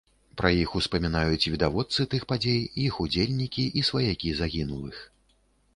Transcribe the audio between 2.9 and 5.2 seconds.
удзельнікі, і сваякі загінулых.